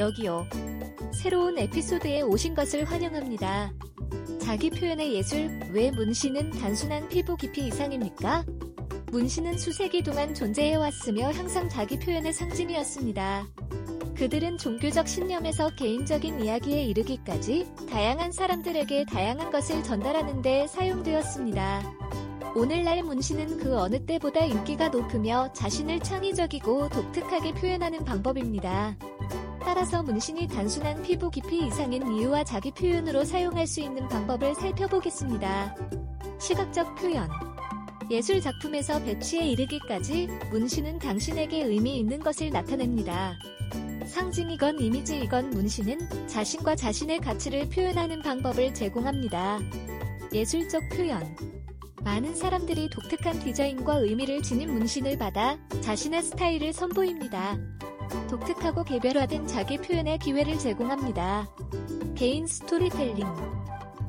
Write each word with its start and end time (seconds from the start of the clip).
여기요. 0.00 0.48
새로운 1.12 1.58
에피소드에 1.58 2.22
오신 2.22 2.54
것을 2.54 2.84
환영합니다. 2.84 3.72
자기 4.40 4.70
표현의 4.70 5.14
예술, 5.14 5.60
왜 5.70 5.90
문신은 5.90 6.50
단순한 6.50 7.08
피부 7.08 7.36
깊이 7.36 7.66
이상입니까? 7.66 8.44
문신은 9.12 9.58
수세기 9.58 10.02
동안 10.02 10.34
존재해왔으며 10.34 11.30
항상 11.30 11.68
자기 11.68 11.98
표현의 11.98 12.32
상징이었습니다. 12.32 13.46
그들은 14.16 14.58
종교적 14.58 15.06
신념에서 15.08 15.70
개인적인 15.76 16.44
이야기에 16.44 16.84
이르기까지 16.84 17.66
다양한 17.88 18.32
사람들에게 18.32 19.06
다양한 19.06 19.50
것을 19.50 19.82
전달하는 19.82 20.42
데 20.42 20.66
사용되었습니다. 20.66 21.82
오늘날 22.54 23.02
문신은 23.02 23.58
그 23.58 23.78
어느 23.78 24.04
때보다 24.04 24.40
인기가 24.44 24.88
높으며 24.88 25.52
자신을 25.52 26.00
창의적이고 26.00 26.88
독특하게 26.88 27.52
표현하는 27.54 28.04
방법입니다. 28.04 28.96
따라서 29.60 30.02
문신이 30.02 30.48
단순한 30.48 31.02
피부 31.02 31.30
깊이 31.30 31.66
이상인 31.66 32.10
이유와 32.12 32.44
자기 32.44 32.70
표현으로 32.70 33.24
사용할 33.24 33.66
수 33.66 33.80
있는 33.80 34.08
방법을 34.08 34.54
살펴보겠습니다. 34.54 35.76
시각적 36.38 36.96
표현 36.96 37.28
예술 38.10 38.40
작품에서 38.40 39.00
배치에 39.04 39.46
이르기까지 39.50 40.26
문신은 40.50 40.98
당신에게 40.98 41.62
의미 41.64 41.98
있는 41.98 42.18
것을 42.18 42.50
나타냅니다. 42.50 43.34
상징이건 44.06 44.80
이미지이건 44.80 45.50
문신은 45.50 46.26
자신과 46.26 46.74
자신의 46.74 47.20
가치를 47.20 47.68
표현하는 47.68 48.22
방법을 48.22 48.74
제공합니다. 48.74 49.60
예술적 50.32 50.82
표현 50.88 51.36
많은 52.02 52.34
사람들이 52.34 52.88
독특한 52.90 53.38
디자인과 53.38 53.98
의미를 53.98 54.42
지닌 54.42 54.72
문신을 54.72 55.18
받아 55.18 55.58
자신의 55.80 56.22
스타일을 56.22 56.72
선보입니다. 56.72 57.58
독특하고 58.28 58.84
개별화된 58.84 59.46
자기 59.46 59.78
표현의 59.78 60.18
기회를 60.18 60.58
제공합니다. 60.58 61.48
개인 62.14 62.46
스토리텔링 62.46 63.26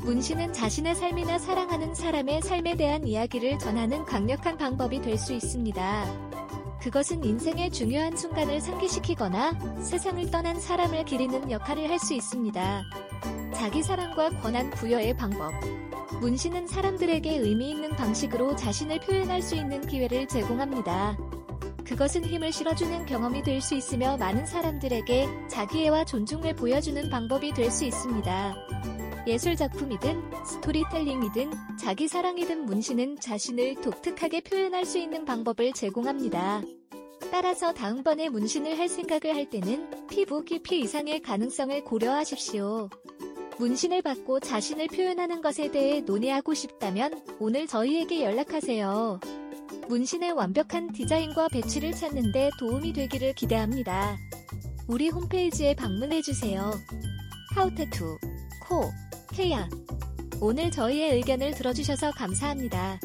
문신은 0.04 0.54
자신의 0.54 0.96
삶이나 0.96 1.38
사랑하는 1.38 1.94
사람의 1.94 2.42
삶에 2.42 2.76
대한 2.76 3.06
이야기를 3.08 3.60
전하는 3.60 4.04
강력한 4.06 4.58
방법이 4.58 5.02
될 5.02 5.18
수 5.18 5.34
있습니다. 5.34 6.32
그것은 6.82 7.24
인생의 7.24 7.70
중요한 7.70 8.18
순간을 8.18 8.60
상기시키거나 8.60 9.54
세상을 9.82 10.32
떠난 10.32 10.60
사람을 10.60 11.06
기리는 11.06 11.52
역할을 11.52 11.90
할 11.90 12.00
수 12.00 12.16
있습니다. 12.16 12.84
자기 13.54 13.84
사랑과 13.84 14.30
권한 14.42 14.72
부여의 14.72 15.16
방법. 15.16 15.54
문신은 16.20 16.66
사람들에게 16.66 17.38
의미 17.38 17.70
있는 17.70 17.92
방식으로 17.92 18.56
자신을 18.56 19.00
표현할 19.02 19.44
수 19.44 19.56
있는 19.56 19.82
기회를 19.82 20.28
제공합니다. 20.28 21.16
그것은 21.86 22.26
힘을 22.26 22.52
실어주는 22.52 23.06
경험이 23.06 23.44
될 23.44 23.62
수 23.62 23.76
있으며 23.76 24.18
많은 24.18 24.46
사람들에게 24.46 25.28
자기애와 25.50 26.06
존중을 26.06 26.56
보여주는 26.56 27.10
방법이 27.10 27.54
될 27.54 27.70
수 27.70 27.86
있습니다. 27.86 28.56
예술 29.28 29.56
작품이든 29.56 30.32
스토리텔링이든 30.46 31.52
자기 31.80 32.08
사랑이든 32.08 32.66
문신은 32.66 33.20
자신을 33.20 33.76
독특하게 33.82 34.42
표현할 34.42 34.84
수 34.86 34.98
있는 34.98 35.26
방법을 35.26 35.74
제공합니다. 35.74 36.64
따라서 37.32 37.72
다음번에 37.72 38.30
문신을 38.30 38.78
할 38.80 38.90
생각을 38.90 39.36
할 39.36 39.50
때는 39.50 40.08
피부 40.10 40.44
깊이 40.44 40.80
이상의 40.82 41.22
가능성을 41.22 41.84
고려하십시오. 41.84 42.90
문신을 43.60 44.02
받고 44.02 44.40
자신을 44.40 44.88
표현하는 44.88 45.42
것에 45.42 45.70
대해 45.70 46.02
논의하고 46.02 46.56
싶다면 46.56 47.22
오늘 47.40 47.68
저희에게 47.68 48.24
연락하세요. 48.26 49.20
문신의 49.88 50.32
완벽한 50.32 50.92
디자인과 50.92 51.50
배치를 51.50 51.94
찾는 51.94 52.32
데 52.32 52.50
도움이 52.60 52.94
되기를 52.94 53.34
기대합니다. 53.34 54.18
우리 54.88 55.10
홈페이지에 55.10 55.76
방문해주세요. 55.76 56.72
하우테투, 57.56 58.18
코, 58.68 58.92
케야. 59.32 59.70
오늘 60.40 60.72
저희의 60.72 61.16
의견을 61.16 61.52
들어주셔서 61.52 62.12
감사합니다. 62.12 63.00